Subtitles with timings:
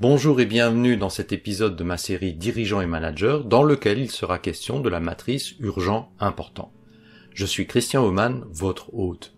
[0.00, 4.10] Bonjour et bienvenue dans cet épisode de ma série Dirigeants et managers dans lequel il
[4.10, 6.72] sera question de la matrice urgent important.
[7.32, 9.34] Je suis Christian Oman, votre hôte.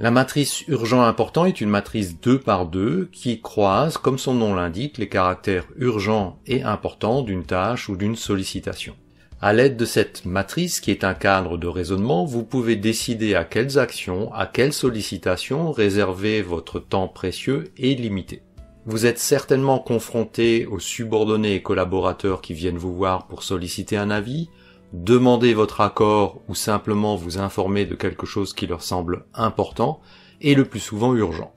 [0.00, 4.56] La matrice urgent important est une matrice 2 par 2 qui croise, comme son nom
[4.56, 8.96] l'indique, les caractères urgents et importants d'une tâche ou d'une sollicitation.
[9.40, 13.44] À l'aide de cette matrice qui est un cadre de raisonnement, vous pouvez décider à
[13.44, 18.42] quelles actions, à quelles sollicitations réserver votre temps précieux et limité.
[18.90, 24.10] Vous êtes certainement confronté aux subordonnés et collaborateurs qui viennent vous voir pour solliciter un
[24.10, 24.50] avis,
[24.92, 30.00] demander votre accord ou simplement vous informer de quelque chose qui leur semble important
[30.40, 31.54] et le plus souvent urgent.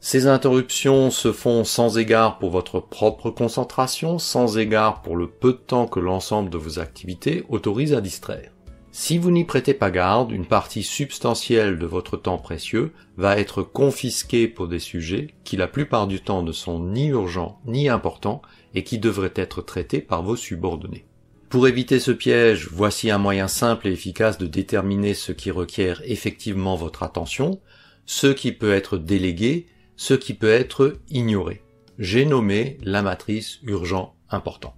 [0.00, 5.52] Ces interruptions se font sans égard pour votre propre concentration, sans égard pour le peu
[5.52, 8.50] de temps que l'ensemble de vos activités autorise à distraire.
[8.94, 13.62] Si vous n'y prêtez pas garde, une partie substantielle de votre temps précieux va être
[13.62, 18.42] confisquée pour des sujets qui la plupart du temps ne sont ni urgents ni importants
[18.74, 21.06] et qui devraient être traités par vos subordonnés.
[21.48, 26.02] Pour éviter ce piège, voici un moyen simple et efficace de déterminer ce qui requiert
[26.04, 27.60] effectivement votre attention,
[28.06, 31.62] ce qui peut être délégué ce qui peut être ignoré.
[31.98, 34.74] J'ai nommé la matrice urgent important.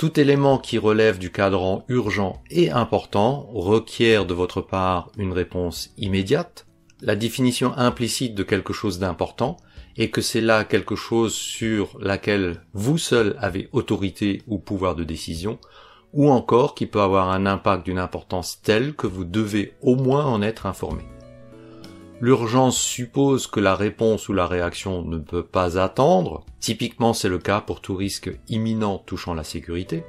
[0.00, 5.90] Tout élément qui relève du cadran urgent et important requiert de votre part une réponse
[5.98, 6.66] immédiate,
[7.02, 9.58] la définition implicite de quelque chose d'important,
[9.98, 15.04] et que c'est là quelque chose sur laquelle vous seul avez autorité ou pouvoir de
[15.04, 15.58] décision,
[16.14, 20.24] ou encore qui peut avoir un impact d'une importance telle que vous devez au moins
[20.24, 21.02] en être informé.
[22.22, 26.44] L'urgence suppose que la réponse ou la réaction ne peut pas attendre.
[26.60, 30.04] Typiquement, c'est le cas pour tout risque imminent touchant la sécurité.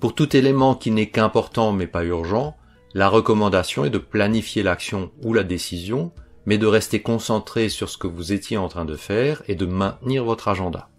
[0.00, 2.58] Pour tout élément qui n'est qu'important mais pas urgent,
[2.92, 6.12] la recommandation est de planifier l'action ou la décision,
[6.44, 9.64] mais de rester concentré sur ce que vous étiez en train de faire et de
[9.64, 10.90] maintenir votre agenda.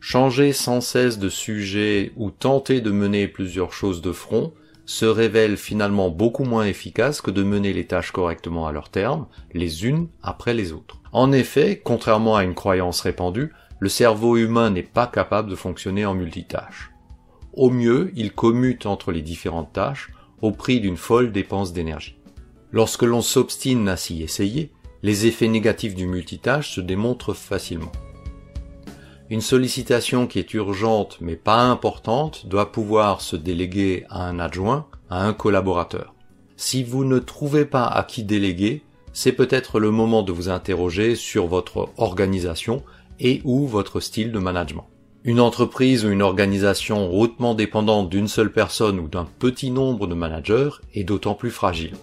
[0.00, 4.52] Changer sans cesse de sujet ou tenter de mener plusieurs choses de front
[4.86, 9.26] se révèle finalement beaucoup moins efficace que de mener les tâches correctement à leur terme,
[9.52, 11.00] les unes après les autres.
[11.12, 16.06] En effet, contrairement à une croyance répandue, le cerveau humain n'est pas capable de fonctionner
[16.06, 16.90] en multitâche.
[17.52, 20.10] Au mieux, il commute entre les différentes tâches
[20.42, 22.18] au prix d'une folle dépense d'énergie.
[22.72, 24.72] Lorsque l'on s'obstine à s'y essayer,
[25.02, 27.92] les effets négatifs du multitâche se démontrent facilement.
[29.34, 34.86] Une sollicitation qui est urgente mais pas importante doit pouvoir se déléguer à un adjoint,
[35.10, 36.14] à un collaborateur.
[36.56, 41.16] Si vous ne trouvez pas à qui déléguer, c'est peut-être le moment de vous interroger
[41.16, 42.84] sur votre organisation
[43.18, 44.86] et ou votre style de management.
[45.24, 50.14] Une entreprise ou une organisation hautement dépendante d'une seule personne ou d'un petit nombre de
[50.14, 51.96] managers est d'autant plus fragile.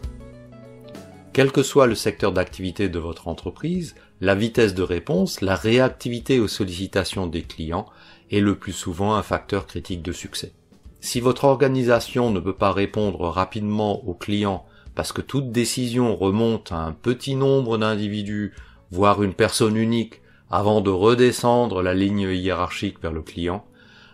[1.34, 6.42] Quel que soit le secteur d'activité de votre entreprise, la vitesse de réponse, la réactivité
[6.42, 7.86] aux sollicitations des clients
[8.32, 10.52] est le plus souvent un facteur critique de succès.
[11.00, 16.74] Si votre organisation ne peut pas répondre rapidement aux clients parce que toute décision remonte
[16.74, 18.54] à un petit nombre d'individus,
[18.92, 23.66] voire une personne unique, avant de redescendre la ligne hiérarchique vers le client,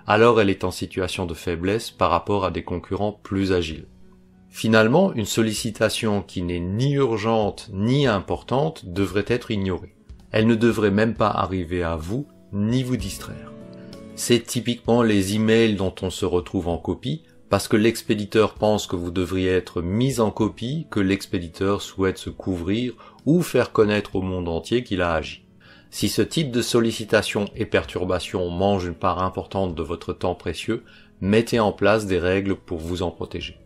[0.05, 3.87] alors elle est en situation de faiblesse par rapport à des concurrents plus agiles.
[4.49, 9.93] Finalement, une sollicitation qui n'est ni urgente ni importante devrait être ignorée.
[10.31, 13.51] Elle ne devrait même pas arriver à vous ni vous distraire.
[14.15, 18.95] C'est typiquement les emails dont on se retrouve en copie parce que l'expéditeur pense que
[18.95, 22.93] vous devriez être mis en copie, que l'expéditeur souhaite se couvrir
[23.25, 25.43] ou faire connaître au monde entier qu'il a agi.
[25.89, 30.83] Si ce type de sollicitation et perturbation mange une part importante de votre temps précieux,
[31.21, 33.57] mettez en place des règles pour vous en protéger.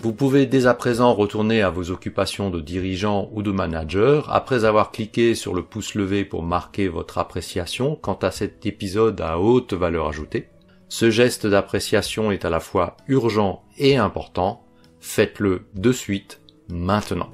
[0.00, 4.64] Vous pouvez dès à présent retourner à vos occupations de dirigeant ou de manager après
[4.64, 9.40] avoir cliqué sur le pouce levé pour marquer votre appréciation quant à cet épisode à
[9.40, 10.50] haute valeur ajoutée.
[10.88, 14.64] Ce geste d'appréciation est à la fois urgent et important.
[15.00, 17.30] Faites-le de suite, maintenant.